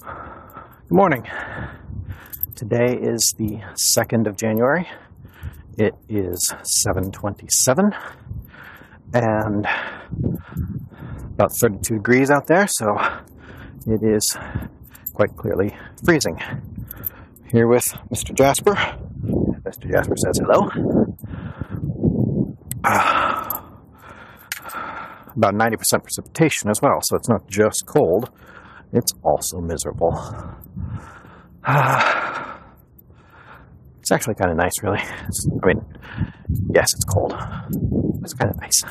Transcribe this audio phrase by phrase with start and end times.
[0.00, 1.26] Good morning.
[2.54, 3.60] Today is the
[3.96, 4.88] 2nd of January.
[5.76, 7.94] It is 7:27
[9.12, 9.66] and
[11.34, 12.96] about 32 degrees out there, so
[13.86, 14.38] it is
[15.12, 16.38] quite clearly freezing.
[17.52, 18.34] Here with Mr.
[18.34, 18.72] Jasper.
[18.72, 19.90] Mr.
[19.92, 20.70] Jasper says hello.
[22.84, 23.60] Uh,
[25.36, 28.30] about 90% precipitation as well, so it's not just cold,
[28.92, 30.14] it's also miserable.
[34.00, 34.98] It's actually kind of nice, really.
[35.28, 35.84] It's, I mean,
[36.74, 37.32] yes, it's cold.
[38.24, 38.82] It's kind of nice.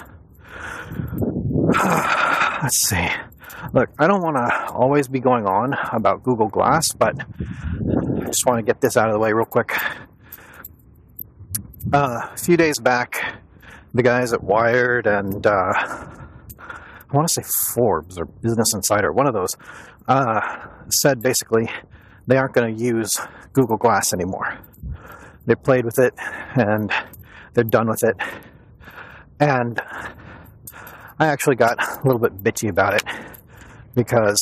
[2.64, 3.08] Let's see.
[3.74, 8.46] Look, I don't want to always be going on about Google Glass, but I just
[8.46, 9.76] want to get this out of the way real quick.
[11.92, 13.42] Uh, a few days back,
[13.94, 15.74] the guys at Wired and uh,
[17.12, 19.58] I want to say Forbes or Business Insider, one of those,
[20.10, 21.70] uh, said basically
[22.28, 23.16] they aren't going to use
[23.54, 24.58] Google Glass anymore.
[25.46, 26.14] They played with it
[26.56, 26.92] and
[27.54, 28.18] they're done with it.
[29.40, 29.80] And
[31.18, 33.04] I actually got a little bit bitchy about it
[33.96, 34.42] because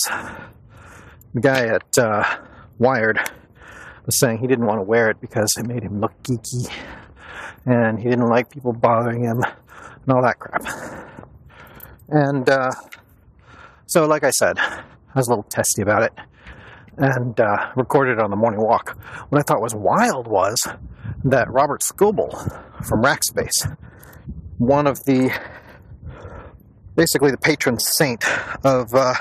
[1.34, 2.24] the guy at uh,
[2.80, 3.20] Wired
[4.06, 6.72] was saying he didn't want to wear it because it made him look geeky
[7.66, 10.66] and he didn't like people bothering him and all that crap.
[12.10, 12.72] And uh,
[13.86, 14.58] so, like I said,
[15.14, 16.14] I was a little testy about it
[16.98, 18.98] and uh, recorded it on the morning walk.
[19.30, 20.68] What I thought was wild was
[21.24, 22.32] that Robert Scoble
[22.86, 23.78] from Rackspace,
[24.58, 25.32] one of the
[26.96, 28.26] basically the patron saint
[28.66, 29.14] of uh,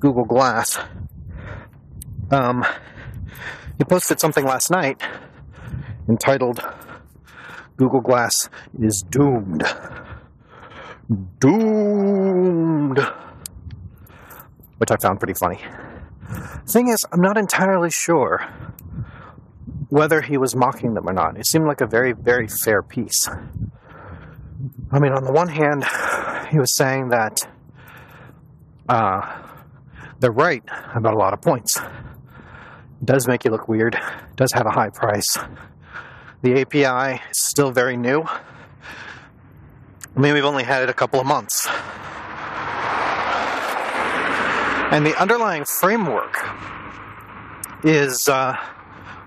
[0.00, 0.78] Google Glass,
[2.30, 2.64] um,
[3.76, 5.02] he posted something last night
[6.08, 6.62] entitled
[7.76, 8.48] Google Glass
[8.80, 9.64] is doomed.
[11.38, 13.00] Doomed.
[14.82, 15.60] Which I found pretty funny.
[16.66, 18.44] Thing is, I'm not entirely sure
[19.90, 21.38] whether he was mocking them or not.
[21.38, 23.28] It seemed like a very, very fair piece.
[24.90, 25.84] I mean, on the one hand,
[26.50, 27.46] he was saying that
[28.88, 29.42] uh,
[30.18, 30.64] they're right
[30.96, 31.76] about a lot of points.
[31.76, 35.38] It does make you look weird, it does have a high price.
[36.42, 38.22] The API is still very new.
[38.22, 41.68] I mean, we've only had it a couple of months.
[44.92, 46.36] And the underlying framework
[47.82, 48.54] is uh,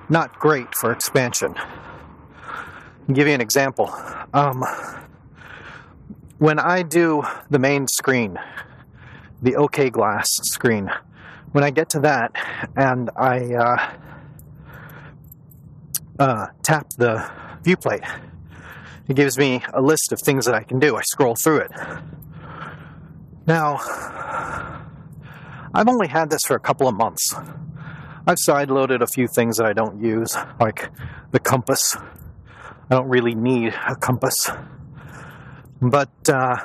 [0.10, 1.56] not great for expansion.
[1.58, 3.92] I'll give you an example.
[4.32, 4.64] Um,
[6.38, 8.38] when I do the main screen,
[9.42, 10.92] the OK Glass screen,
[11.52, 12.34] when I get to that
[12.76, 13.94] and I uh,
[16.20, 17.28] uh, tap the
[17.64, 18.08] viewplate,
[19.08, 20.96] it gives me a list of things that I can do.
[20.96, 21.72] I scroll through it.
[23.48, 23.80] Now,
[25.76, 27.36] I've only had this for a couple of months.
[28.26, 30.90] I've sideloaded a few things that I don't use, like
[31.32, 31.98] the compass.
[31.98, 34.50] I don't really need a compass.
[35.82, 36.56] But uh,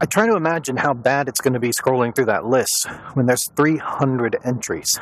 [0.00, 3.26] I try to imagine how bad it's going to be scrolling through that list when
[3.26, 4.96] there's 300 entries.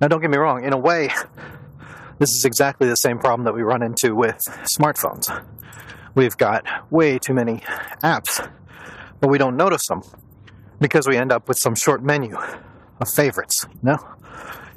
[0.00, 1.10] Now, don't get me wrong, in a way,
[2.18, 5.30] this is exactly the same problem that we run into with smartphones.
[6.14, 7.58] We've got way too many
[8.02, 8.50] apps,
[9.20, 10.02] but we don't notice them
[10.80, 12.36] because we end up with some short menu
[13.00, 13.66] of favorites.
[13.82, 13.98] No?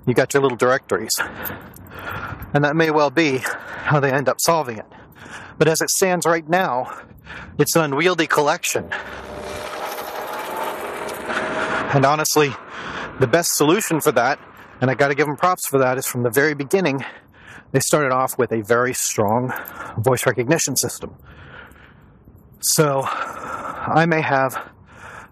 [0.07, 1.13] You got your little directories.
[2.53, 4.85] And that may well be how they end up solving it.
[5.57, 6.96] But as it stands right now,
[7.57, 8.90] it's an unwieldy collection.
[11.94, 12.52] And honestly,
[13.19, 14.40] the best solution for that,
[14.81, 17.03] and I got to give them props for that, is from the very beginning,
[17.75, 19.52] they started off with a very strong
[19.97, 21.13] voice recognition system.
[22.62, 24.72] So I may have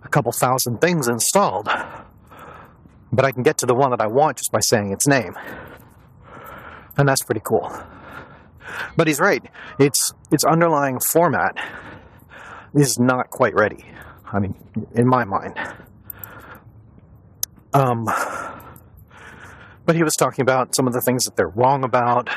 [0.04, 1.70] a couple thousand things installed,
[3.14, 5.38] but I can get to the one that I want just by saying its name.
[6.98, 7.72] And that's pretty cool.
[8.98, 9.44] But he's right.
[9.80, 11.56] Its its underlying format
[12.74, 13.86] is not quite ready.
[14.34, 14.56] I mean,
[14.94, 15.58] in my mind.
[17.74, 18.06] Um,
[19.86, 22.30] but he was talking about some of the things that they're wrong about.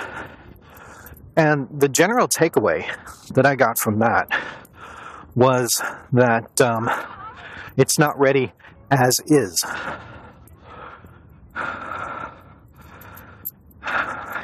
[1.37, 2.87] And the general takeaway
[3.35, 4.29] that I got from that
[5.35, 5.83] was
[6.13, 6.91] that um,
[7.77, 8.53] it's not ready
[8.91, 9.63] as is.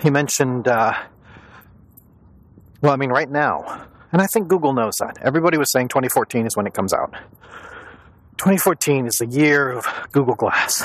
[0.02, 0.94] He mentioned, uh,
[2.81, 5.16] well, I mean, right now, and I think Google knows that.
[5.22, 7.12] Everybody was saying 2014 is when it comes out.
[8.38, 10.82] 2014 is the year of Google Glass.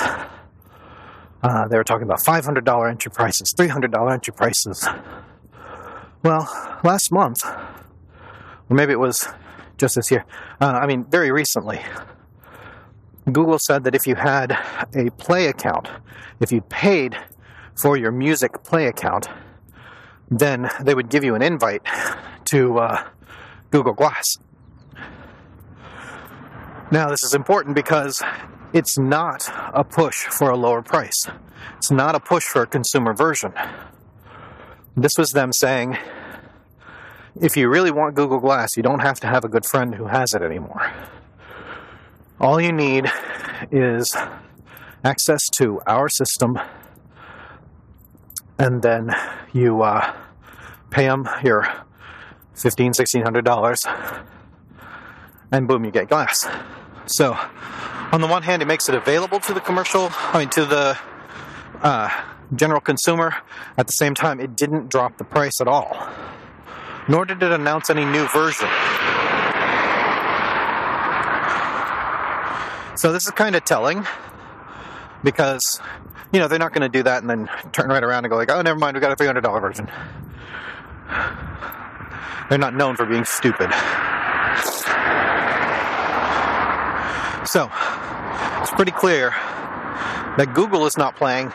[1.42, 4.88] Uh, they were talking about $500 entry prices, $300 entry prices.
[6.24, 6.48] Well,
[6.82, 9.28] last month, or maybe it was
[9.76, 10.24] just this year,
[10.60, 11.80] uh, I mean, very recently,
[13.32, 14.58] Google said that if you had
[14.94, 15.88] a Play account,
[16.40, 17.16] if you paid
[17.76, 19.28] for your music Play account,
[20.30, 21.82] then they would give you an invite
[22.46, 23.04] to uh,
[23.70, 24.38] Google Glass.
[26.90, 28.22] Now, this is important because
[28.72, 31.26] it's not a push for a lower price.
[31.76, 33.52] It's not a push for a consumer version.
[34.96, 35.96] This was them saying,
[37.40, 40.06] if you really want Google Glass, you don't have to have a good friend who
[40.06, 40.92] has it anymore.
[42.40, 43.06] All you need
[43.70, 44.16] is
[45.04, 46.58] access to our system,
[48.58, 49.14] and then
[49.52, 50.14] you uh,
[50.90, 51.68] pay them your
[52.54, 53.80] fifteen, sixteen hundred dollars,
[55.52, 56.46] and boom, you get glass.
[57.08, 57.38] So,
[58.12, 60.98] on the one hand, it makes it available to the commercial, I mean, to the
[61.80, 62.10] uh,
[62.54, 63.34] general consumer.
[63.78, 65.96] At the same time, it didn't drop the price at all,
[67.08, 68.68] nor did it announce any new version.
[72.96, 74.06] So, this is kind of telling
[75.24, 75.80] because,
[76.30, 78.36] you know, they're not going to do that and then turn right around and go,
[78.36, 79.88] like, oh, never mind, we've got a $300 version.
[82.50, 83.70] They're not known for being stupid.
[87.48, 87.70] So,
[88.60, 91.50] it's pretty clear that Google is not playing,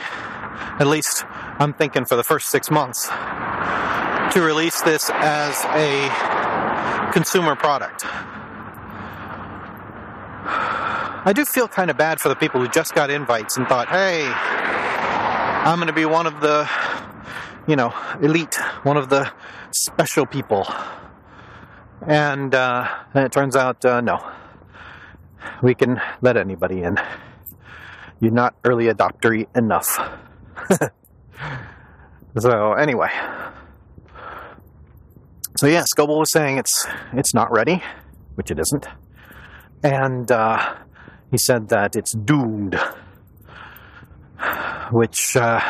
[0.80, 1.24] at least
[1.60, 8.06] I'm thinking for the first six months, to release this as a consumer product.
[11.26, 13.88] I do feel kind of bad for the people who just got invites and thought,
[13.88, 16.68] hey, I'm going to be one of the,
[17.68, 19.32] you know, elite, one of the
[19.70, 20.66] special people.
[22.08, 24.28] And, uh, and it turns out, uh, no.
[25.64, 27.00] We can let anybody in.
[28.20, 29.98] You're not early adoptery enough.
[32.38, 33.10] so anyway.
[35.56, 37.82] So yeah, Scoble was saying it's it's not ready,
[38.36, 38.88] which it isn't.
[39.82, 40.76] And uh,
[41.32, 42.78] he said that it's doomed,
[44.92, 45.62] which uh,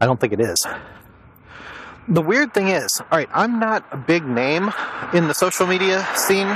[0.00, 0.66] I don't think it is.
[2.08, 4.70] The weird thing is, all right, I'm not a big name
[5.14, 6.48] in the social media scene.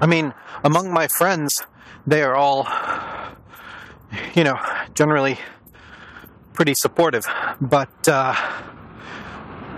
[0.00, 1.62] I mean, among my friends,
[2.06, 2.66] they are all,
[4.34, 4.58] you know,
[4.94, 5.38] generally
[6.52, 7.26] pretty supportive.
[7.60, 8.34] But uh,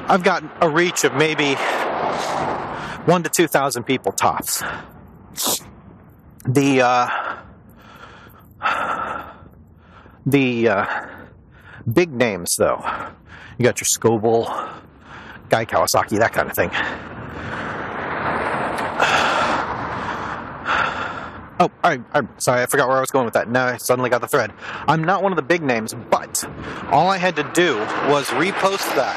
[0.08, 1.54] I've got a reach of maybe
[3.04, 4.62] one to two thousand people tops.
[6.44, 7.08] The uh,
[10.24, 11.06] the uh,
[11.92, 12.82] big names, though,
[13.58, 14.46] you got your Scoble,
[15.48, 16.70] Guy Kawasaki, that kind of thing.
[21.58, 23.48] Oh, I, I'm sorry, I forgot where I was going with that.
[23.48, 24.52] Now I suddenly got the thread.
[24.86, 26.44] I'm not one of the big names, but
[26.90, 27.76] all I had to do
[28.10, 29.16] was repost that.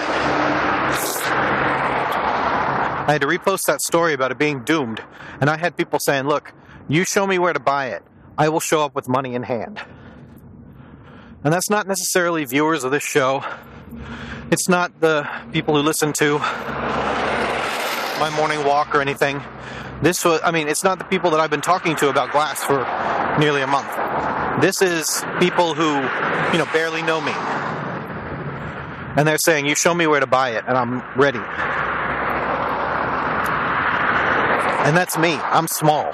[3.08, 5.04] I had to repost that story about it being doomed,
[5.42, 6.54] and I had people saying, Look,
[6.88, 8.04] you show me where to buy it,
[8.38, 9.82] I will show up with money in hand.
[11.44, 13.44] And that's not necessarily viewers of this show.
[14.52, 16.40] It's not the people who listen to
[18.20, 19.42] my morning walk or anything.
[20.02, 22.64] This was, I mean, it's not the people that I've been talking to about glass
[22.64, 22.88] for
[23.38, 23.90] nearly a month.
[24.62, 25.96] This is people who,
[26.52, 27.34] you know, barely know me.
[29.18, 31.40] And they're saying, You show me where to buy it, and I'm ready.
[34.88, 35.34] And that's me.
[35.34, 36.14] I'm small.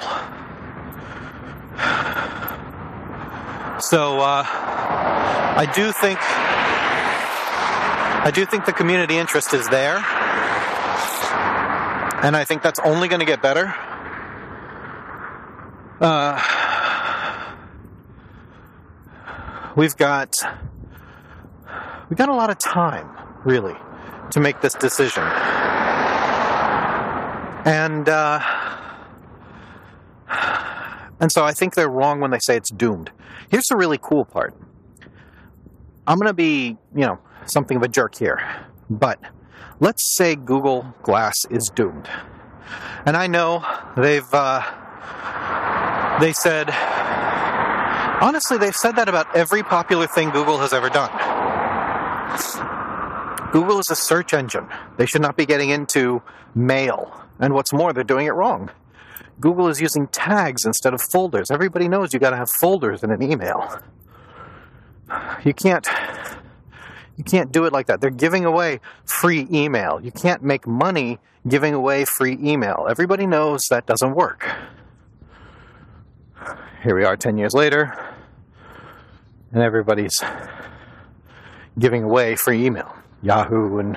[3.80, 6.18] So, uh, I do think.
[8.26, 10.04] I do think the community interest is there.
[12.22, 13.74] And I think that's only going to get better.
[16.00, 16.40] Uh,
[19.76, 20.34] we've got
[22.08, 23.08] we've got a lot of time,
[23.44, 23.76] really,
[24.30, 25.22] to make this decision.
[27.64, 28.40] And uh,
[31.20, 33.10] and so I think they're wrong when they say it's doomed.
[33.50, 34.54] Here's the really cool part.
[36.06, 38.40] I'm going to be, you know, something of a jerk here,
[38.88, 39.18] but
[39.80, 42.08] let's say Google Glass is doomed.
[43.04, 43.64] And I know
[43.96, 44.62] they've uh,
[46.20, 46.70] they said
[48.20, 51.10] honestly they've said that about every popular thing Google has ever done.
[53.52, 54.66] Google is a search engine.
[54.98, 56.22] They should not be getting into
[56.54, 57.22] mail.
[57.38, 58.70] And what's more, they're doing it wrong.
[59.40, 61.50] Google is using tags instead of folders.
[61.50, 63.80] Everybody knows you got to have folders in an email.
[65.44, 65.86] You can't
[67.16, 68.00] you can't do it like that.
[68.00, 70.00] They're giving away free email.
[70.02, 71.18] You can't make money
[71.48, 72.86] giving away free email.
[72.88, 74.48] Everybody knows that doesn't work.
[76.82, 77.98] Here we are 10 years later,
[79.52, 80.22] and everybody's
[81.78, 82.94] giving away free email.
[83.22, 83.96] Yahoo and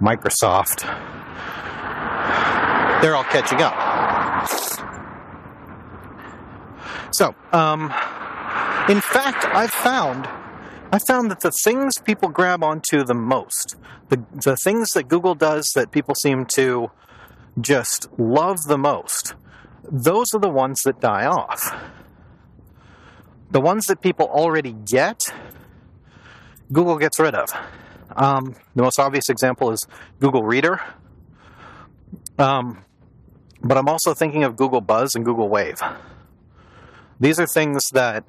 [0.00, 0.80] Microsoft,
[3.00, 4.48] they're all catching up.
[7.12, 7.84] So, um,
[8.88, 10.28] in fact, I've found
[10.92, 13.76] I found that the things people grab onto the most,
[14.08, 16.90] the, the things that Google does that people seem to
[17.60, 19.34] just love the most,
[19.84, 21.74] those are the ones that die off.
[23.52, 25.32] The ones that people already get,
[26.72, 27.50] Google gets rid of.
[28.16, 29.86] Um, the most obvious example is
[30.18, 30.80] Google Reader.
[32.38, 32.84] Um,
[33.62, 35.80] but I'm also thinking of Google Buzz and Google Wave.
[37.20, 38.24] These are things that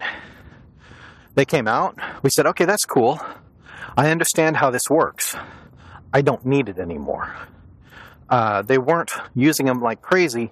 [1.35, 1.97] they came out.
[2.23, 3.19] We said, okay, that's cool.
[3.97, 5.35] I understand how this works.
[6.13, 7.35] I don't need it anymore.
[8.29, 10.51] Uh, they weren't using them like crazy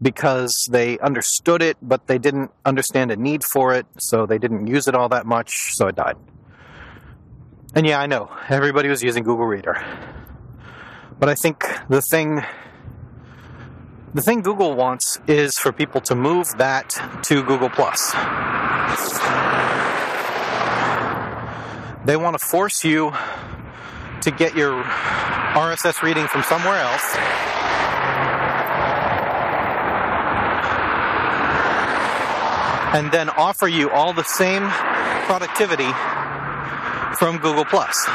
[0.00, 4.66] because they understood it, but they didn't understand a need for it, so they didn't
[4.66, 6.16] use it all that much, so it died.
[7.74, 9.82] And yeah, I know, everybody was using Google Reader.
[11.18, 12.42] But I think the thing
[14.14, 16.90] the thing Google wants is for people to move that
[17.22, 18.12] to Google Plus.
[22.04, 23.12] They want to force you
[24.22, 27.16] to get your RSS reading from somewhere else.
[32.94, 34.68] And then offer you all the same
[35.26, 35.92] productivity
[37.16, 38.06] from Google Plus.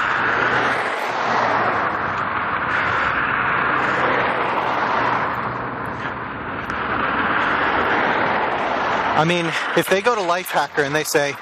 [9.15, 9.45] I mean,
[9.77, 11.33] if they go to Lifehacker and they say,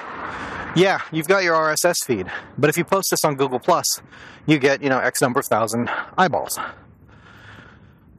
[0.76, 4.02] yeah, you've got your RSS feed, but if you post this on Google Plus,
[4.46, 6.58] you get, you know, X number of thousand eyeballs.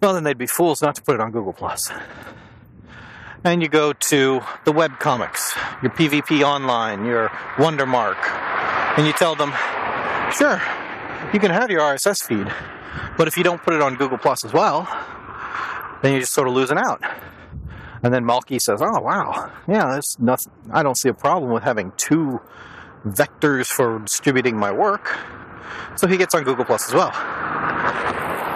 [0.01, 1.91] Well, then they'd be fools not to put it on Google Plus.
[3.43, 8.17] And you go to the web comics, your PvP Online, your Wondermark,
[8.97, 9.53] and you tell them,
[10.33, 10.61] sure,
[11.33, 12.51] you can have your RSS feed,
[13.17, 14.87] but if you don't put it on Google Plus as well,
[16.01, 17.01] then you're just sort of losing out.
[18.03, 20.51] And then Malki says, "Oh wow, yeah, there's nothing.
[20.71, 22.39] I don't see a problem with having two
[23.05, 25.17] vectors for distributing my work."
[25.95, 27.11] So he gets on Google Plus as well.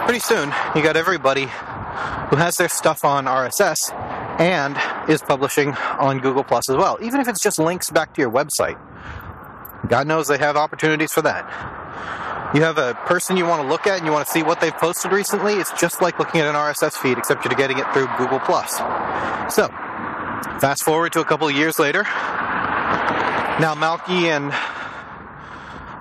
[0.05, 3.91] Pretty soon, you got everybody who has their stuff on RSS
[4.39, 4.77] and
[5.09, 8.31] is publishing on Google Plus as well, even if it's just links back to your
[8.31, 8.79] website.
[9.87, 11.80] God knows they have opportunities for that
[12.53, 14.59] you have a person you want to look at and you want to see what
[14.59, 17.85] they've posted recently, it's just like looking at an RSS feed, except you're getting it
[17.93, 18.77] through Google Plus.
[19.53, 19.67] So,
[20.59, 22.03] fast forward to a couple of years later.
[22.03, 24.51] Now Malki and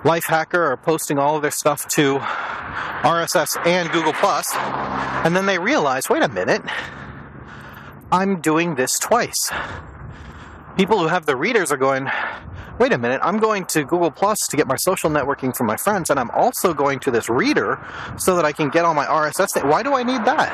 [0.03, 5.59] Lifehacker are posting all of their stuff to RSS and Google Plus, and then they
[5.59, 6.63] realize, wait a minute,
[8.11, 9.51] I'm doing this twice.
[10.75, 12.09] People who have the readers are going,
[12.81, 15.77] wait a minute, I'm going to Google Plus to get my social networking from my
[15.77, 17.79] friends, and I'm also going to this reader
[18.17, 19.63] so that I can get all my RSS.
[19.69, 20.49] Why do I need that?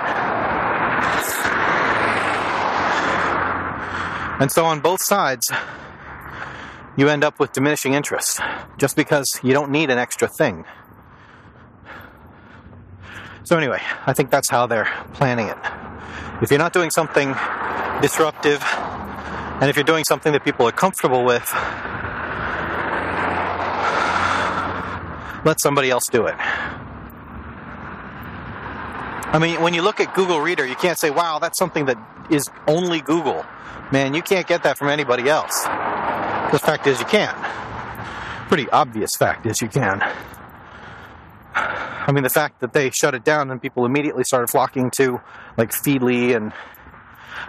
[4.42, 5.50] And so on both sides,
[6.98, 8.42] you end up with diminishing interest
[8.78, 10.66] just because you don't need an extra thing.
[13.46, 15.58] So, anyway, I think that's how they're planning it.
[16.42, 17.34] If you're not doing something
[18.02, 18.62] disruptive,
[19.62, 21.52] and if you're doing something that people are comfortable with,
[25.46, 26.36] let somebody else do it.
[29.30, 31.98] I mean, when you look at Google Reader, you can't say, wow, that's something that
[32.30, 33.46] is only Google.
[33.92, 35.64] Man, you can't get that from anybody else.
[36.52, 37.36] The fact is, you can.
[38.48, 40.02] Pretty obvious fact is, you can.
[41.54, 45.20] I mean, the fact that they shut it down and people immediately started flocking to,
[45.58, 46.54] like, Feedly and.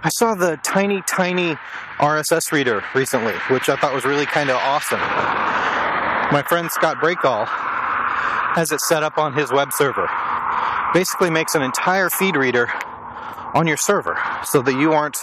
[0.02, 1.57] I saw the tiny, tiny
[1.99, 5.00] RSS reader recently, which I thought was really kind of awesome.
[6.30, 7.49] My friend Scott Breakall
[8.58, 10.10] has it set up on his web server.
[10.92, 12.68] Basically makes an entire feed reader
[13.54, 15.16] on your server so that you aren't,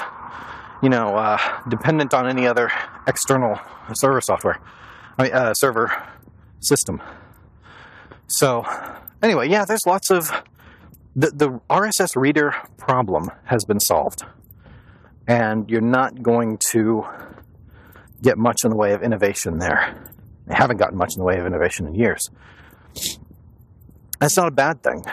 [0.81, 1.37] you know, uh,
[1.67, 2.71] dependent on any other
[3.05, 3.59] external
[3.93, 4.61] server software,
[5.17, 5.91] I mean, uh, server
[6.61, 7.01] system.
[8.27, 8.63] So,
[9.21, 10.31] anyway, yeah, there's lots of
[11.13, 14.23] the the RSS reader problem has been solved,
[15.27, 17.05] and you're not going to
[18.21, 20.09] get much in the way of innovation there.
[20.47, 22.29] They haven't gotten much in the way of innovation in years.
[24.19, 25.03] That's not a bad thing.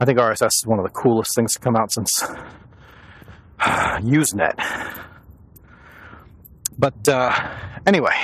[0.00, 2.22] I think RSS is one of the coolest things to come out since
[3.60, 4.58] Usenet.
[6.76, 7.30] But uh,
[7.86, 8.14] anyway,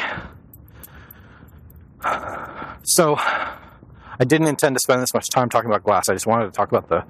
[2.82, 6.08] so I didn't intend to spend this much time talking about glass.
[6.08, 7.04] I just wanted to talk about the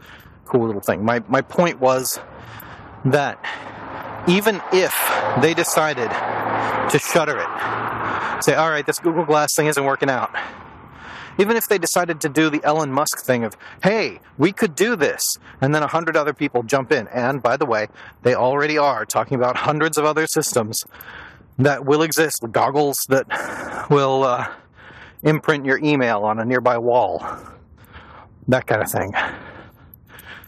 [0.44, 1.04] cool little thing.
[1.04, 2.20] My my point was
[3.06, 3.42] that
[4.28, 4.94] even if
[5.40, 6.10] they decided
[6.90, 10.30] to shutter it, say, all right, this Google Glass thing isn't working out
[11.38, 14.96] Even if they decided to do the Elon Musk thing of, hey, we could do
[14.96, 17.06] this, and then a hundred other people jump in.
[17.08, 17.86] And by the way,
[18.22, 20.84] they already are talking about hundreds of other systems
[21.58, 23.26] that will exist, goggles that
[23.90, 24.48] will uh,
[25.22, 27.24] imprint your email on a nearby wall,
[28.48, 29.12] that kind of thing.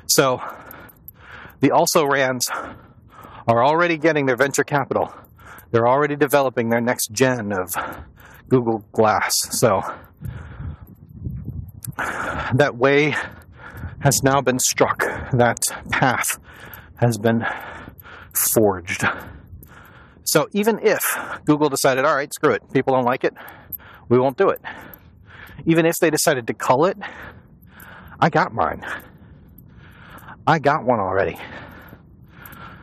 [0.07, 0.43] So,
[1.61, 2.49] the also rans
[3.47, 5.13] are already getting their venture capital.
[5.71, 7.75] They're already developing their next gen of
[8.49, 9.35] Google Glass.
[9.59, 9.83] So,
[12.54, 13.14] that way
[14.00, 15.00] has now been struck.
[15.33, 16.38] That path
[16.97, 17.45] has been
[18.33, 19.04] forged.
[20.25, 21.04] So even if
[21.45, 23.35] Google decided, all right, screw it, people don't like it,
[24.09, 24.61] we won't do it.
[25.66, 26.97] Even if they decided to cull it,
[28.19, 28.85] I got mine.
[30.47, 31.38] I got one already.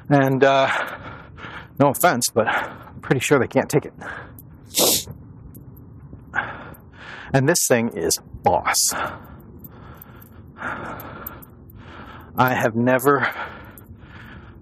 [0.09, 0.69] And uh,
[1.79, 3.93] no offense, but I'm pretty sure they can't take it.
[7.33, 8.93] And this thing is boss.
[12.37, 13.29] I have never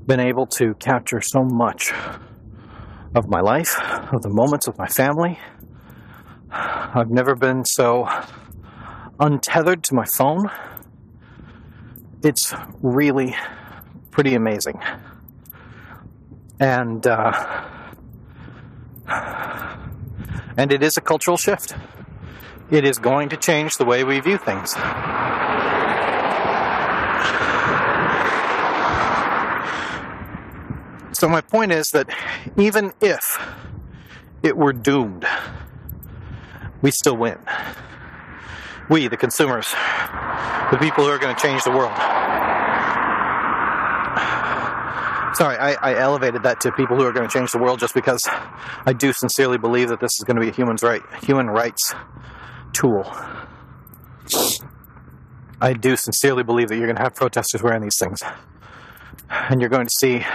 [0.07, 1.93] been able to capture so much
[3.13, 3.79] of my life,
[4.11, 5.37] of the moments with my family.
[6.49, 8.07] I've never been so
[9.19, 10.49] untethered to my phone.
[12.23, 13.35] It's really
[14.09, 14.79] pretty amazing.
[16.59, 17.65] And uh,
[20.57, 21.75] and it is a cultural shift.
[22.71, 24.71] It is going to change the way we view things.
[31.13, 32.09] So, my point is that
[32.57, 33.39] even if
[34.43, 35.25] it were doomed,
[36.81, 37.37] we still win.
[38.89, 39.69] We, the consumers,
[40.71, 41.95] the people who are going to change the world.
[45.35, 47.93] Sorry, I, I, elevated that to people who are going to change the world just
[47.93, 48.21] because
[48.85, 51.93] I do sincerely believe that this is going to be a human's right, human rights
[52.75, 53.03] tool.
[55.61, 58.21] I do sincerely believe that you're going to have protesters wearing these things.
[59.29, 60.25] And you're going to see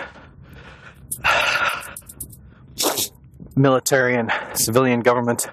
[3.54, 5.48] military and civilian government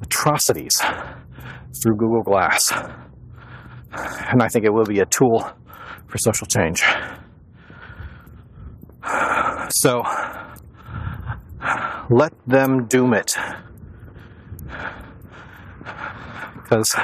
[0.00, 0.80] atrocities
[1.82, 2.72] through Google Glass.
[3.92, 5.50] And I think it will be a tool
[6.06, 6.84] for social change.
[9.70, 10.02] So,
[12.08, 13.34] let them doom it
[16.70, 16.94] because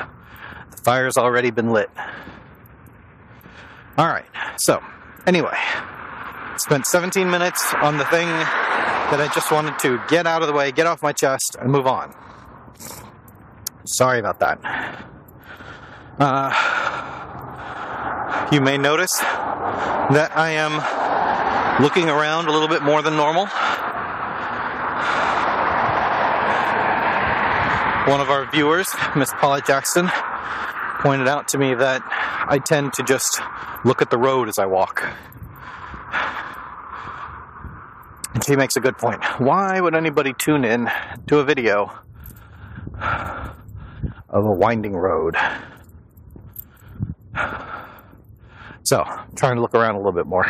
[0.71, 1.91] the fire's already been lit.
[3.99, 4.27] All right,
[4.59, 4.81] so
[5.27, 5.57] anyway,
[6.57, 10.55] spent 17 minutes on the thing that I just wanted to get out of the
[10.55, 12.15] way, get off my chest, and move on.
[13.85, 14.61] Sorry about that.
[16.19, 16.53] Uh,
[18.53, 23.49] you may notice that I am looking around a little bit more than normal.
[28.07, 30.09] One of our viewers, Miss Paula Jackson,
[31.01, 32.03] pointed out to me that
[32.49, 33.41] I tend to just
[33.85, 35.03] look at the road as I walk.
[38.33, 39.25] And she makes a good point.
[39.41, 40.89] Why would anybody tune in
[41.27, 41.91] to a video
[44.29, 45.35] of a winding road?
[48.85, 50.47] So, trying to look around a little bit more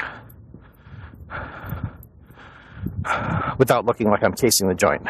[3.57, 5.07] without looking like I'm casing the joint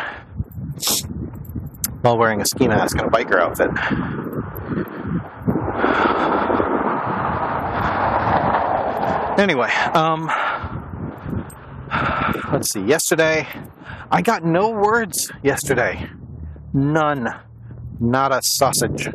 [2.02, 3.70] while wearing a ski mask and a biker outfit.
[9.38, 10.30] Anyway, um,
[12.52, 12.82] let's see.
[12.82, 13.46] Yesterday,
[14.11, 16.09] I got no words yesterday.
[16.72, 17.28] None.
[18.00, 19.09] Not a sausage.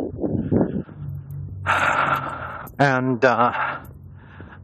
[2.79, 3.79] And uh,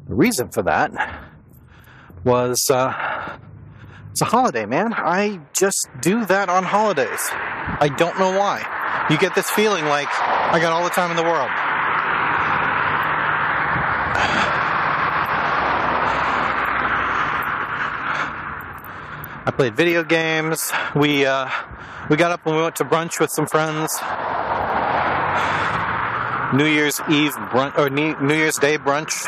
[0.08, 0.92] the reason for that
[2.24, 3.38] was uh,
[4.12, 4.94] it's a holiday, man.
[4.94, 7.30] I just do that on holidays.
[7.80, 8.66] I don't know why.
[9.10, 11.50] You get this feeling like I got all the time in the world.
[19.46, 20.72] I played video games.
[20.96, 21.50] We uh,
[22.10, 23.96] we got up and we went to brunch with some friends.
[26.54, 29.28] New Year's Eve brunch or New Year's Day brunch.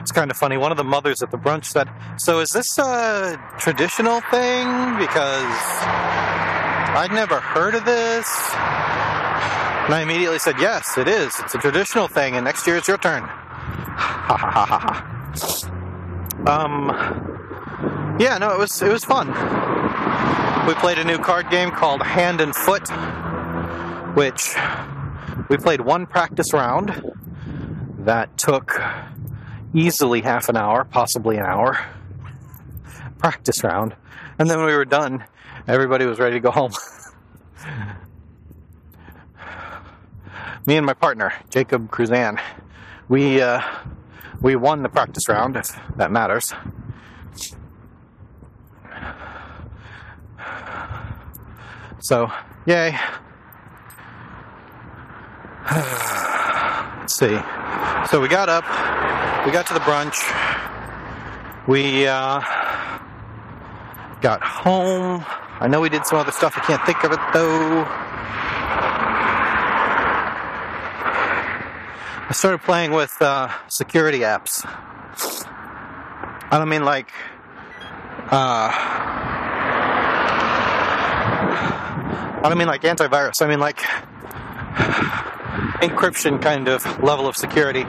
[0.00, 0.56] It's kind of funny.
[0.56, 4.96] One of the mothers at the brunch said, "So is this a traditional thing?
[4.98, 6.27] Because
[6.96, 11.38] I'd never heard of this." And I immediately said, "Yes, it is.
[11.40, 15.04] It's a traditional thing, and next year it's your turn." Ha ha ha ha.
[16.46, 19.28] Um yeah, no, it was it was fun.
[20.66, 22.88] We played a new card game called Hand and Foot,
[24.14, 24.54] which
[25.48, 27.02] we played one practice round
[28.00, 28.80] that took
[29.74, 31.78] easily half an hour, possibly an hour.
[33.18, 33.96] Practice round.
[34.38, 35.24] And then when we were done,
[35.68, 36.72] everybody was ready to go home.
[40.66, 42.40] me and my partner, Jacob Cruzan,
[43.08, 43.60] we uh,
[44.40, 46.52] we won the practice round, if that matters.
[52.00, 52.30] So,
[52.66, 52.96] yay.
[55.70, 57.38] Let's see.
[58.10, 58.64] So we got up,
[59.44, 60.16] we got to the brunch,
[61.66, 62.40] we uh,
[64.20, 65.24] got home.
[65.60, 67.84] I know we did some other stuff, I can't think of it though.
[72.28, 74.62] I started playing with uh, security apps.
[74.64, 77.10] I don't mean like
[78.30, 78.70] uh,
[82.40, 83.42] I don't mean like antivirus.
[83.42, 83.78] I mean like
[85.82, 87.84] encryption kind of level of security.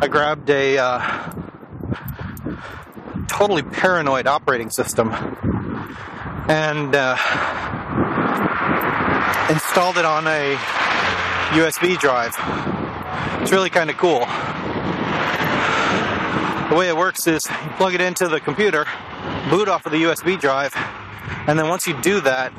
[0.00, 1.41] I grabbed a uh,
[3.42, 5.10] totally paranoid operating system
[6.48, 7.16] and uh,
[9.50, 10.54] installed it on a
[11.50, 12.36] USB drive.
[13.42, 14.20] It's really kind of cool.
[16.70, 18.86] The way it works is you plug it into the computer,
[19.50, 20.72] boot off of the USB drive,
[21.48, 22.52] and then once you do that,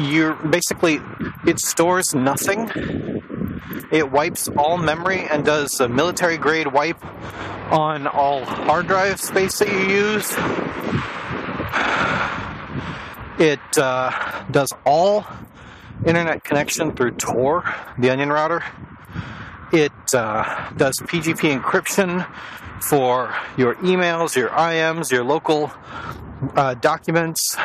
[0.00, 0.98] you're basically,
[1.46, 2.68] it stores nothing.
[3.92, 7.00] It wipes all memory and does a military grade wipe
[7.70, 10.32] on all hard drive space that you use.
[13.38, 15.26] It uh, does all
[16.06, 18.64] internet connection through Tor, the Onion router.
[19.72, 22.26] It uh, does PGP encryption
[22.80, 25.72] for your emails, your IMs, your local
[26.54, 27.56] uh, documents.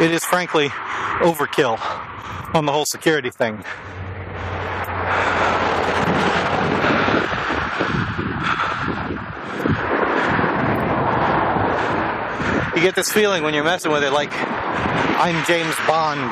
[0.00, 0.70] It is frankly
[1.20, 1.78] overkill
[2.54, 3.64] on the whole security thing.
[12.74, 16.30] You get this feeling when you're messing with it like I'm James Bond.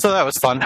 [0.00, 0.64] So that was fun.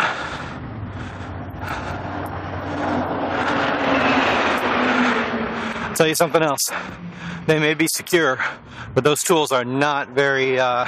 [6.00, 6.70] Tell you something else.
[7.44, 8.42] They may be secure,
[8.94, 10.86] but those tools are not very uh,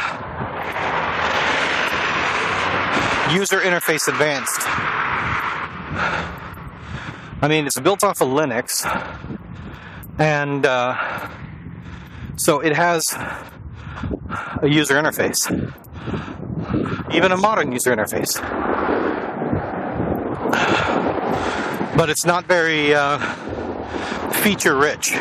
[3.30, 4.62] user interface advanced.
[7.42, 8.86] I mean, it's built off of Linux,
[10.18, 11.28] and uh,
[12.36, 13.04] so it has
[14.62, 15.44] a user interface,
[17.12, 18.40] even a modern user interface.
[21.98, 23.18] But it's not very uh,
[24.42, 25.12] feature rich.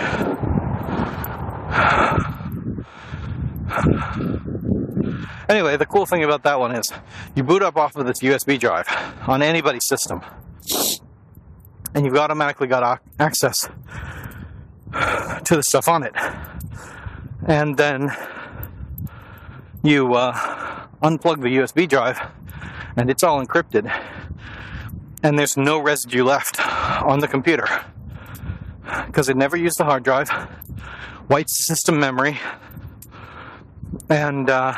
[5.47, 6.91] Anyway, the cool thing about that one is
[7.36, 8.88] you boot up off of this USB drive
[9.27, 10.21] on anybody's system,
[11.93, 13.69] and you've automatically got access
[14.91, 16.13] to the stuff on it.
[17.45, 18.10] And then
[19.84, 22.19] you uh, unplug the USB drive,
[22.95, 23.93] and it's all encrypted,
[25.21, 26.60] and there's no residue left
[27.03, 27.67] on the computer
[29.06, 30.30] because it never used the hard drive,
[31.27, 32.39] the system memory,
[34.10, 34.73] and uh,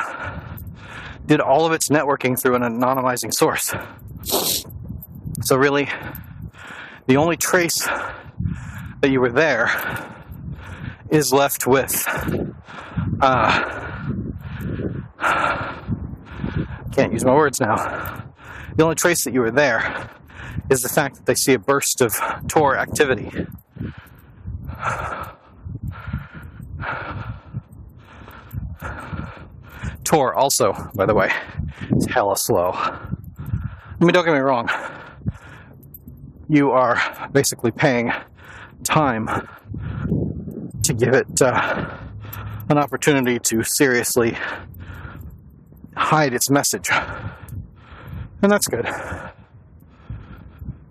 [1.26, 3.72] did all of its networking through an anonymizing source.
[5.42, 5.88] So, really,
[7.06, 7.86] the only trace
[9.00, 9.70] that you were there
[11.10, 12.04] is left with.
[13.20, 13.84] Uh,
[16.92, 18.24] can't use my words now.
[18.76, 20.10] The only trace that you were there
[20.70, 22.14] is the fact that they see a burst of
[22.48, 23.30] Tor activity.
[30.04, 31.30] Tor also, by the way,
[31.96, 32.72] is hella slow.
[32.72, 33.06] I
[34.00, 34.68] mean, don't get me wrong.
[36.48, 38.12] You are basically paying
[38.84, 39.28] time
[40.82, 41.96] to give it uh,
[42.68, 44.36] an opportunity to seriously
[45.96, 46.90] hide its message.
[48.42, 48.86] And that's good.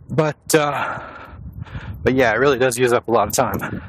[0.10, 1.00] But, uh,
[2.04, 3.82] but yeah, it really does use up a lot of time.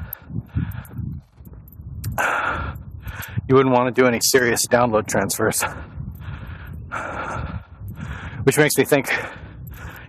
[3.47, 5.63] You wouldn't want to do any serious download transfers.
[8.43, 9.09] Which makes me think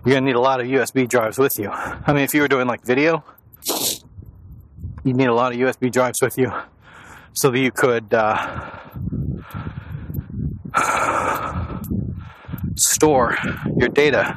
[0.05, 1.69] you're going to need a lot of USB drives with you.
[1.69, 3.23] I mean, if you were doing like video,
[5.03, 6.51] you'd need a lot of USB drives with you
[7.33, 8.79] so that you could uh,
[12.75, 13.37] store
[13.75, 14.35] your data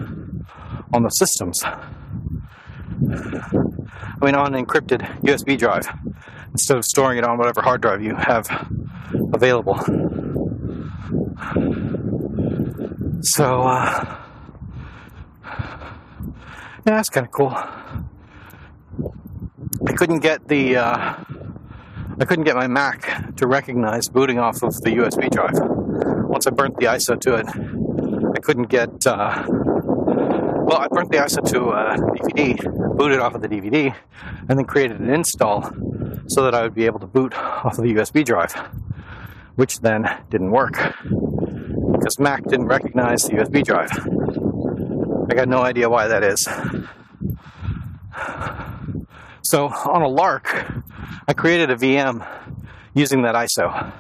[0.92, 1.62] on the systems.
[3.12, 5.88] I mean, on an encrypted USB drive
[6.53, 8.49] instead of storing it on whatever hard drive you have
[9.33, 9.79] available.
[13.23, 14.16] So, uh,
[16.87, 17.55] Yeah, that's kind of cool.
[19.87, 21.14] I couldn't get the uh,
[22.20, 25.59] I couldn't get my Mac to recognize booting off of the USB drive.
[26.29, 27.46] Once I burnt the ISO to it,
[28.37, 29.07] I couldn't get.
[29.07, 29.44] Uh,
[30.70, 33.92] well, I burnt the ISO to a DVD, booted off of the DVD,
[34.48, 35.68] and then created an install
[36.28, 38.52] so that I would be able to boot off of the USB drive,
[39.56, 40.74] which then didn't work
[41.94, 43.90] because Mac didn't recognize the USB drive.
[45.28, 46.48] I got no idea why that is.
[49.42, 50.54] So on a lark,
[51.26, 52.24] I created a VM
[52.94, 53.92] using that ISO.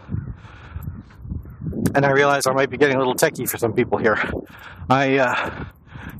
[1.96, 4.22] And I realized I might be getting a little techie for some people here.
[4.88, 5.64] I uh,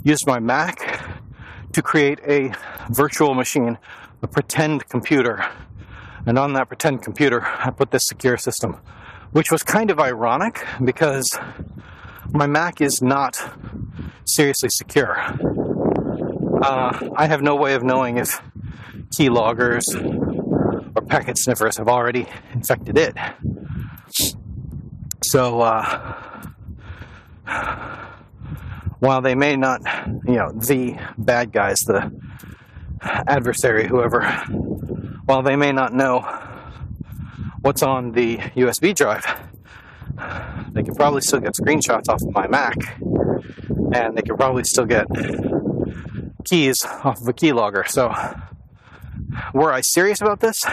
[0.03, 1.05] used my Mac
[1.73, 2.53] to create a
[2.91, 3.79] virtual machine,
[4.23, 5.45] a pretend computer.
[6.27, 8.81] And on that pretend computer, I put this secure system,
[9.33, 11.39] which was kind of ironic because
[12.33, 13.41] my Mac is not
[14.25, 15.19] seriously secure.
[16.63, 18.41] Uh, I have no way of knowing if
[19.17, 19.85] keyloggers
[20.95, 23.17] or packet sniffers have already infected it.
[25.25, 26.17] So, uh,
[29.01, 29.83] while they may not,
[30.27, 32.13] you know, the bad guys, the
[33.03, 34.23] adversary, whoever,
[35.25, 36.21] while they may not know
[37.63, 39.25] what's on the USB drive,
[40.73, 42.77] they can probably still get screenshots off of my Mac,
[43.95, 45.07] and they can probably still get
[46.45, 47.89] keys off of a keylogger.
[47.89, 48.15] So,
[49.55, 50.65] were I serious about this,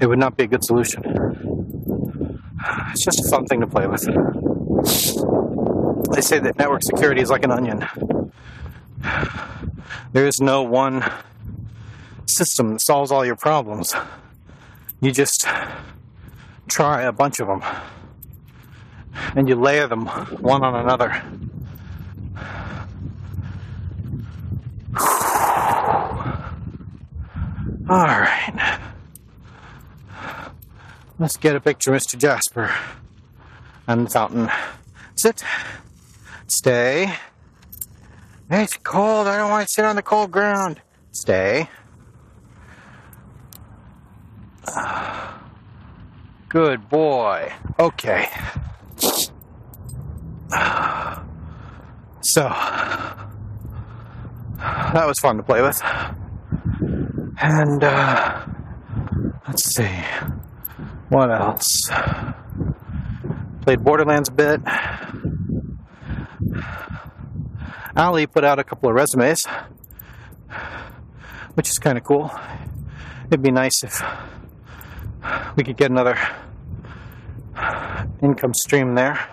[0.00, 1.02] it would not be a good solution.
[2.90, 4.06] It's just a fun thing to play with.
[6.12, 7.86] They say that network security is like an onion.
[10.12, 11.10] There is no one
[12.26, 13.94] system that solves all your problems.
[15.00, 15.46] You just
[16.68, 17.62] try a bunch of them
[19.34, 21.22] and you layer them one on another.
[27.88, 28.80] All right.
[31.18, 32.18] Let's get a picture, of Mr.
[32.18, 32.74] Jasper.
[33.86, 34.50] And the fountain.
[35.16, 35.44] Sit.
[36.46, 37.12] Stay.
[38.50, 39.26] It's cold.
[39.26, 40.80] I don't want to sit on the cold ground.
[41.12, 41.68] Stay.
[46.48, 47.52] Good boy.
[47.78, 48.28] Okay.
[52.20, 52.42] So,
[54.58, 55.80] that was fun to play with.
[57.40, 58.46] And, uh,
[59.48, 60.04] let's see.
[61.08, 61.90] What else?
[63.62, 64.60] Played Borderlands a bit.
[67.96, 69.44] Ali put out a couple of resumes,
[71.54, 72.30] which is kind of cool.
[73.26, 74.02] It'd be nice if
[75.56, 76.18] we could get another
[78.22, 79.28] income stream there.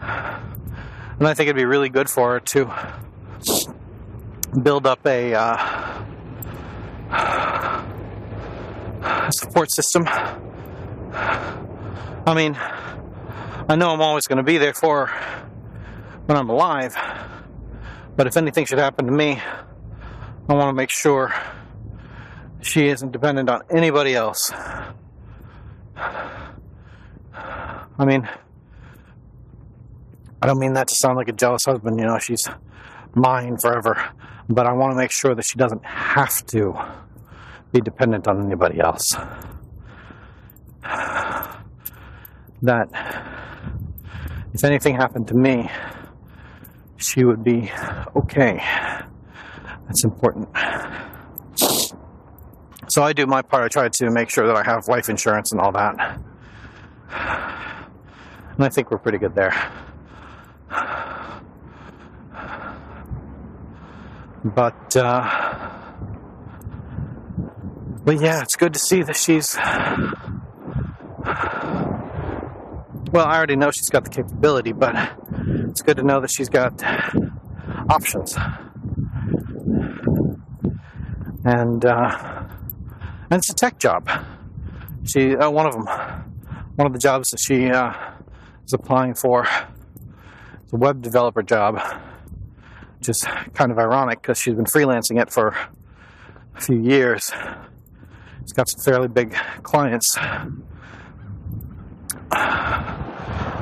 [0.00, 2.72] And I think it'd be really good for her to
[4.62, 5.80] build up a, uh,
[9.30, 10.04] support system.
[10.08, 10.38] I
[12.34, 12.56] mean,
[13.68, 15.46] I know I'm always going to be there for her
[16.26, 16.96] when I'm alive,
[18.20, 19.40] but if anything should happen to me,
[20.46, 21.32] I want to make sure
[22.60, 24.52] she isn't dependent on anybody else.
[25.96, 26.44] I
[28.04, 28.28] mean,
[30.42, 32.46] I don't mean that to sound like a jealous husband, you know, she's
[33.14, 34.10] mine forever,
[34.50, 36.78] but I want to make sure that she doesn't have to
[37.72, 39.16] be dependent on anybody else.
[42.60, 42.90] That
[44.52, 45.70] if anything happened to me,
[47.00, 47.72] she would be
[48.14, 48.62] okay.
[49.86, 50.48] That's important.
[52.88, 53.64] So I do my part.
[53.64, 56.20] I try to make sure that I have life insurance and all that.
[58.54, 59.54] And I think we're pretty good there.
[64.44, 65.70] But, uh,
[68.04, 69.56] but yeah, it's good to see that she's.
[73.12, 74.94] Well, I already know she's got the capability, but
[75.70, 76.82] it's good to know that she's got
[77.88, 78.36] options.
[81.44, 82.44] And, uh,
[83.30, 84.10] and it's a tech job.
[85.04, 85.86] She, uh, one of them,
[86.74, 87.92] one of the jobs that she uh,
[88.66, 89.46] is applying for
[90.66, 91.80] is a web developer job,
[92.98, 95.56] which is kind of ironic because she's been freelancing it for
[96.56, 97.30] a few years.
[98.40, 100.16] She's got some fairly big clients,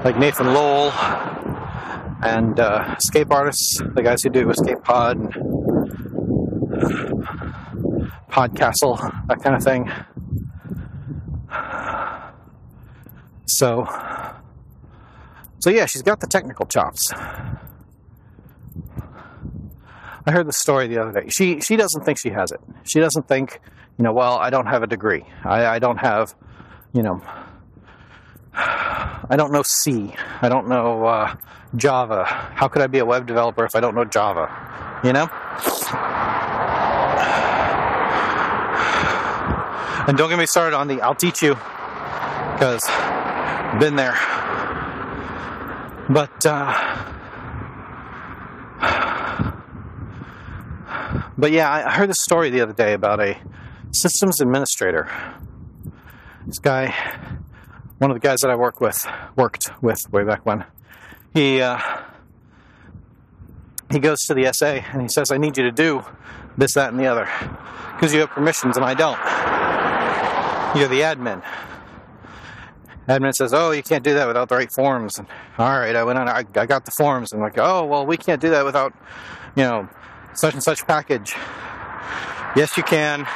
[0.05, 0.90] like Nathan Lowell
[2.22, 5.33] and uh, escape artists, the guys who do Escape Pod and
[8.31, 9.90] Podcastle, that kind of thing.
[13.46, 13.87] So,
[15.59, 17.12] so yeah, she's got the technical chops.
[20.26, 21.28] I heard the story the other day.
[21.31, 22.61] She she doesn't think she has it.
[22.85, 23.61] She doesn't think,
[23.96, 25.24] you know, well, I don't have a degree.
[25.42, 26.35] I, I don't have,
[26.92, 27.22] you know,
[28.59, 30.14] I don't know C.
[30.42, 31.37] I don't know uh,
[31.77, 32.25] Java.
[32.25, 34.51] How could I be a web developer if I don't know Java?
[35.05, 35.29] You know?
[40.09, 41.55] And don't get me started on the I'll teach you
[42.55, 42.83] because
[43.79, 44.16] been there.
[46.09, 46.73] But uh,
[51.37, 53.37] but yeah, I heard this story the other day about a
[53.92, 55.11] systems administrator.
[56.47, 56.94] This guy,
[57.98, 59.06] one of the guys that I work with,
[59.37, 60.64] worked with way back when.
[61.34, 61.78] He uh,
[63.90, 66.04] he goes to the SA and he says, "I need you to do
[66.56, 67.28] this, that, and the other
[67.94, 69.18] because you have permissions and I don't.
[70.78, 71.42] You're the admin."
[73.08, 75.26] Admin says, "Oh, you can't do that without the right forms." And,
[75.58, 76.28] All right, I went on.
[76.28, 78.92] I, I got the forms, and I'm like, "Oh, well, we can't do that without,
[79.56, 79.88] you know,
[80.34, 81.34] such and such package."
[82.56, 83.26] Yes, you can.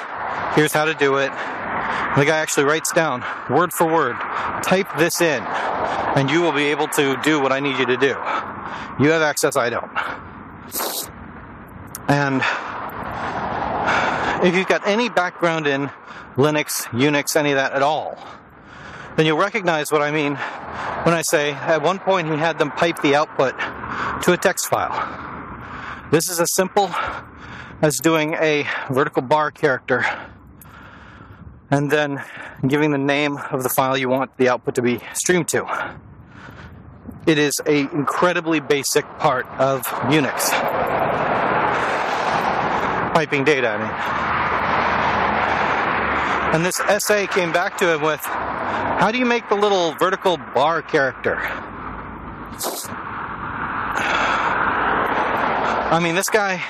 [0.54, 1.30] Here's how to do it.
[2.16, 4.16] The guy actually writes down word for word.
[4.62, 7.96] Type this in, and you will be able to do what I need you to
[7.96, 8.14] do.
[9.00, 9.90] You have access, I don't.
[12.08, 12.42] And
[14.46, 15.90] if you've got any background in
[16.36, 18.18] Linux, Unix, any of that at all,
[19.16, 20.36] then you'll recognize what I mean
[21.04, 23.58] when I say at one point he had them pipe the output
[24.22, 24.92] to a text file.
[26.10, 26.90] This is as simple
[27.80, 30.04] as doing a vertical bar character
[31.72, 32.22] and then
[32.68, 35.64] giving the name of the file you want the output to be streamed to.
[37.26, 40.50] It is a incredibly basic part of Unix.
[43.14, 43.90] Piping data, I mean.
[46.54, 50.36] And this SA came back to him with how do you make the little vertical
[50.36, 51.38] bar character?
[55.88, 56.62] I mean, this guy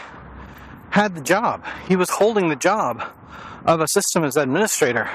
[0.90, 1.64] had the job.
[1.88, 3.02] He was holding the job
[3.64, 5.08] of a system systems administrator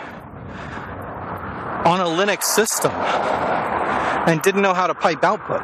[1.85, 5.61] on a Linux system and didn't know how to pipe output.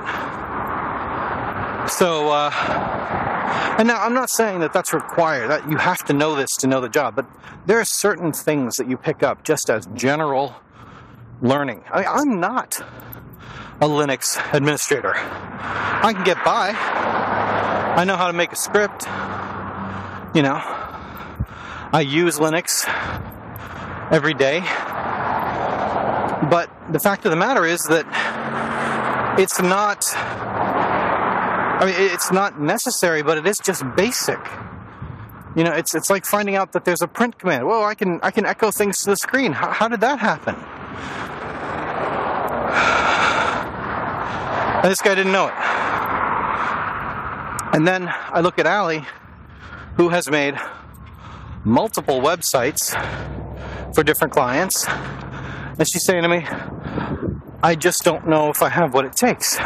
[1.89, 2.51] So, uh,
[3.77, 6.67] and now I'm not saying that that's required, that you have to know this to
[6.67, 7.25] know the job, but
[7.65, 10.55] there are certain things that you pick up just as general
[11.41, 11.83] learning.
[11.91, 12.79] I, I'm not
[13.81, 15.13] a Linux administrator.
[15.15, 16.69] I can get by.
[17.97, 19.05] I know how to make a script.
[20.35, 20.82] You know,
[21.95, 22.89] I use Linux
[24.11, 24.61] every day.
[26.49, 28.07] But the fact of the matter is that
[29.39, 34.39] it's not I mean it's not necessary, but it is just basic.
[35.55, 37.67] You know, it's it's like finding out that there's a print command.
[37.67, 39.51] Whoa, I can I can echo things to the screen.
[39.51, 40.55] How, how did that happen?
[44.81, 45.53] And this guy didn't know it.
[47.75, 49.05] And then I look at Allie,
[49.97, 50.57] who has made
[51.63, 52.93] multiple websites
[53.93, 56.45] for different clients, and she's saying to me,
[57.61, 59.57] I just don't know if I have what it takes.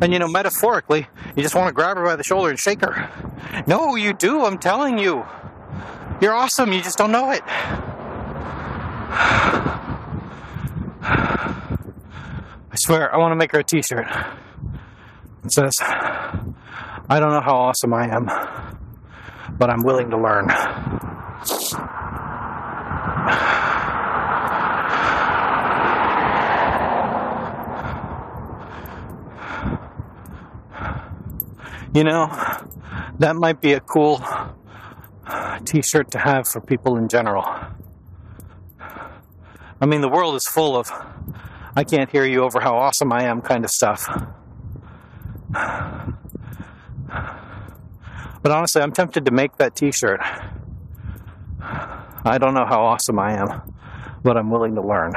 [0.00, 2.80] And you know, metaphorically, you just want to grab her by the shoulder and shake
[2.82, 3.10] her.
[3.66, 5.24] No, you do, I'm telling you.
[6.20, 7.42] You're awesome, you just don't know it.
[12.70, 14.06] I swear, I want to make her a t shirt.
[15.44, 15.74] It says,
[17.10, 18.26] I don't know how awesome I am,
[19.56, 20.48] but I'm willing to learn.
[31.94, 32.28] You know,
[33.18, 34.22] that might be a cool
[35.64, 37.44] t shirt to have for people in general.
[39.80, 40.92] I mean, the world is full of
[41.74, 44.06] I can't hear you over how awesome I am kind of stuff.
[48.42, 50.20] But honestly, I'm tempted to make that t shirt.
[51.60, 53.74] I don't know how awesome I am,
[54.22, 55.14] but I'm willing to learn.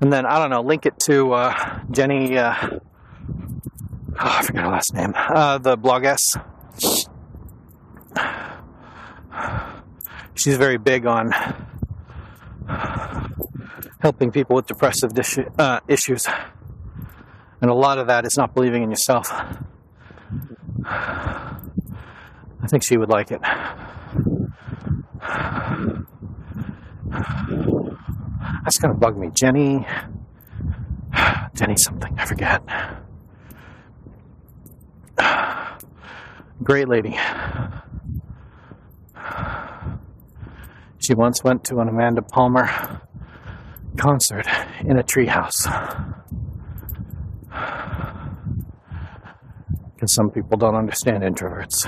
[0.00, 2.38] And then, I don't know, link it to uh, Jenny.
[2.38, 2.80] Uh, oh,
[4.18, 5.12] I forget her last name.
[5.14, 6.20] Uh, the bloggess.
[10.34, 11.32] She's very big on
[14.00, 15.12] helping people with depressive
[15.58, 16.26] uh, issues.
[17.60, 19.30] And a lot of that is not believing in yourself.
[22.62, 23.40] I think she would like it.
[28.64, 29.30] That's gonna bug me.
[29.34, 29.86] Jenny.
[31.54, 32.62] Jenny something, I forget.
[36.62, 37.18] Great lady.
[40.98, 42.68] She once went to an Amanda Palmer
[43.96, 44.46] concert
[44.80, 45.66] in a treehouse.
[49.94, 51.86] Because some people don't understand introverts.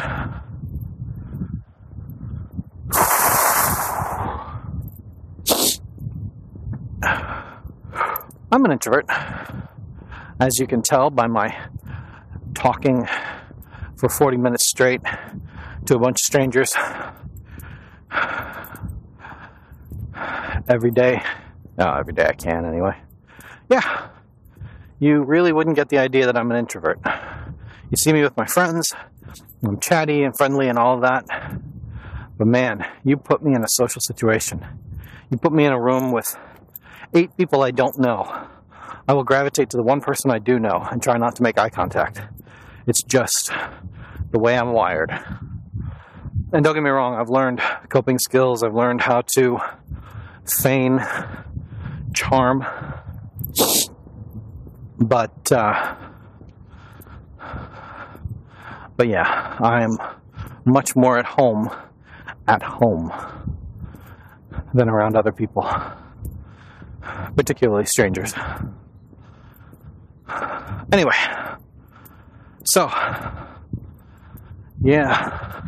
[8.62, 9.06] I'm an introvert,
[10.38, 11.66] as you can tell by my
[12.54, 13.08] talking
[13.96, 15.00] for 40 minutes straight
[15.86, 16.72] to a bunch of strangers
[20.68, 21.20] every day.
[21.76, 22.96] No, every day I can anyway.
[23.68, 24.10] Yeah,
[25.00, 27.00] you really wouldn't get the idea that I'm an introvert.
[27.90, 28.94] You see me with my friends,
[29.64, 31.26] I'm chatty and friendly and all of that.
[32.38, 34.64] But man, you put me in a social situation.
[35.32, 36.36] You put me in a room with
[37.14, 38.48] eight people I don't know.
[39.08, 41.58] I will gravitate to the one person I do know and try not to make
[41.58, 42.20] eye contact.
[42.86, 43.50] It's just
[44.30, 45.10] the way I'm wired.
[46.52, 49.58] And don't get me wrong, I've learned coping skills, I've learned how to
[50.44, 51.00] feign
[52.14, 52.64] charm.
[54.98, 55.96] But, uh,
[58.96, 59.98] but yeah, I'm
[60.64, 61.70] much more at home
[62.46, 63.12] at home
[64.74, 65.68] than around other people,
[67.36, 68.34] particularly strangers.
[70.92, 71.14] Anyway,
[72.64, 72.90] so
[74.82, 75.60] yeah,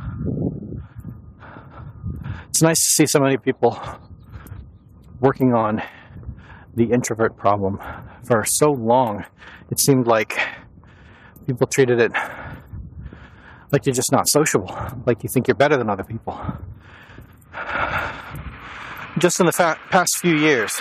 [2.48, 3.80] it's nice to see so many people
[5.20, 5.82] working on
[6.74, 7.80] the introvert problem
[8.24, 9.24] for so long.
[9.70, 10.38] It seemed like
[11.46, 12.12] people treated it
[13.72, 16.40] like you're just not sociable, like you think you're better than other people.
[19.18, 20.78] Just in the fa- past few years,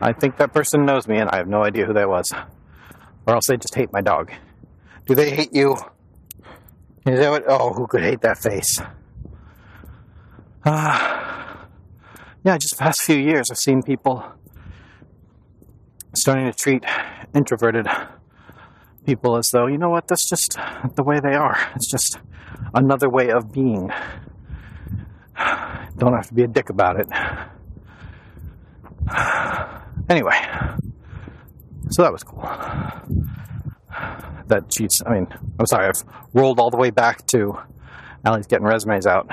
[0.00, 2.32] I think that person knows me and I have no idea who that was.
[3.26, 4.30] Or else they just hate my dog.
[5.06, 5.76] Do they hate you?
[7.06, 7.44] Is that what?
[7.48, 8.80] Oh, who could hate that face?
[10.64, 11.56] Uh,
[12.44, 14.24] yeah, just the past few years, I've seen people
[16.14, 16.84] starting to treat
[17.34, 17.86] introverted
[19.06, 20.58] people as though, you know what, that's just
[20.94, 21.56] the way they are.
[21.74, 22.18] It's just
[22.74, 23.90] another way of being.
[25.96, 27.08] Don't have to be a dick about it.
[30.08, 30.40] Anyway,
[31.90, 32.42] so that was cool.
[34.46, 35.26] That she's, I mean,
[35.58, 36.02] I'm sorry, I've
[36.32, 37.58] rolled all the way back to
[38.24, 39.28] Allie's getting resumes out.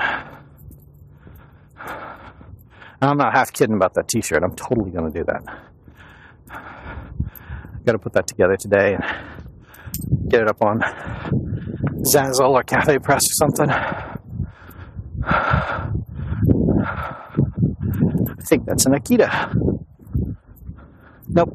[3.00, 4.42] And I'm not half kidding about that t shirt.
[4.42, 5.42] I'm totally going to do that.
[7.84, 9.04] Got to put that together today and
[10.28, 10.80] get it up on
[12.02, 13.70] Zazzle or Cafe Press or something.
[13.70, 14.18] I
[18.48, 19.75] think that's an Akita.
[21.36, 21.52] Nope.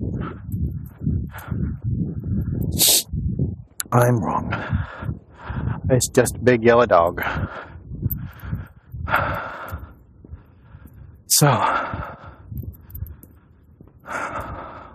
[3.91, 4.53] I'm wrong.
[5.89, 7.23] It's just a big yellow dog.
[11.25, 11.47] So,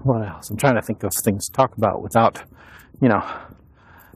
[0.05, 0.51] what else?
[0.51, 2.45] I'm trying to think of things to talk about without,
[3.01, 3.29] you know,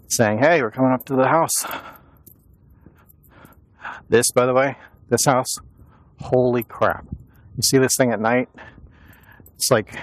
[0.07, 1.65] saying, hey, we're coming up to the house.
[4.09, 4.77] This, by the way,
[5.09, 5.59] this house,
[6.21, 7.07] holy crap.
[7.57, 8.49] You see this thing at night?
[9.57, 9.99] It's like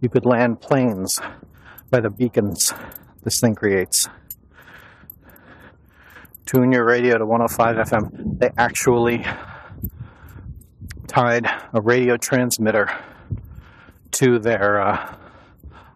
[0.00, 1.18] you could land planes
[1.90, 2.72] by the beacons
[3.22, 4.08] this thing creates.
[6.44, 8.38] Tune your radio to 105 FM.
[8.38, 9.26] They actually
[11.08, 12.88] tied a radio transmitter
[14.12, 15.16] to their uh,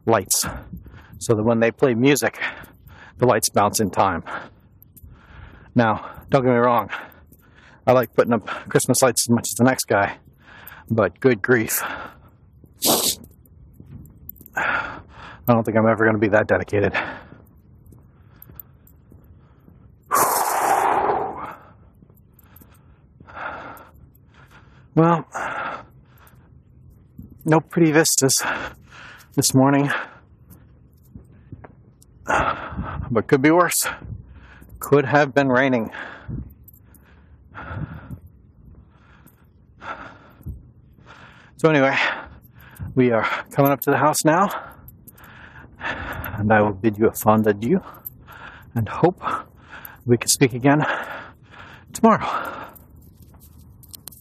[0.07, 0.45] lights
[1.19, 2.41] so that when they play music,
[3.19, 4.25] the lights bounce in time.
[5.75, 6.91] Now, don't get me wrong,
[7.87, 10.19] I like putting up Christmas lights as much as the next guy,
[10.91, 11.83] but good grief.
[14.57, 15.01] I
[15.47, 16.93] don't think I'm ever going to be that dedicated.
[24.95, 25.25] Well,
[27.45, 28.43] no pretty vistas
[29.35, 29.91] this morning,
[32.27, 33.87] but could be worse.
[34.79, 35.91] Could have been raining.
[41.57, 41.97] So, anyway,
[42.95, 44.49] we are coming up to the house now,
[45.79, 47.81] and I will bid you a fond adieu
[48.75, 49.23] and hope
[50.07, 50.85] we can speak again
[51.93, 52.70] tomorrow.